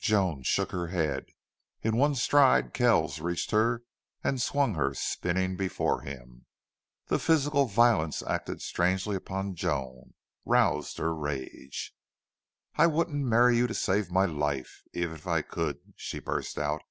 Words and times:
Joan 0.00 0.42
shook 0.42 0.72
her 0.72 0.88
head. 0.88 1.26
In 1.80 1.96
one 1.96 2.16
stride 2.16 2.74
Kells 2.74 3.20
reached 3.20 3.52
her 3.52 3.84
and 4.24 4.42
swung 4.42 4.74
her 4.74 4.94
spinning 4.94 5.54
before 5.56 6.00
him. 6.00 6.46
The 7.06 7.20
physical 7.20 7.66
violence 7.66 8.20
acted 8.20 8.60
strangely 8.62 9.14
upon 9.14 9.54
Joan 9.54 10.14
roused 10.44 10.98
her 10.98 11.14
rage. 11.14 11.94
"I 12.74 12.88
wouldn't 12.88 13.24
marry 13.24 13.56
you 13.58 13.68
to 13.68 13.74
save 13.74 14.10
my 14.10 14.24
life 14.24 14.82
even 14.92 15.14
if 15.14 15.28
I 15.28 15.42
could!" 15.42 15.78
she 15.94 16.18
burst 16.18 16.58
out. 16.58 16.82